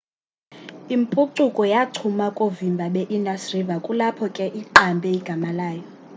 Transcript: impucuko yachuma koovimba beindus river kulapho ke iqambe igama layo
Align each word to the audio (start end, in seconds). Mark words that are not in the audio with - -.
impucuko 0.95 1.61
yachuma 1.73 2.25
koovimba 2.37 2.85
beindus 2.93 3.43
river 3.53 3.79
kulapho 3.85 4.25
ke 4.35 4.45
iqambe 4.61 5.09
igama 5.19 5.49
layo 5.59 5.85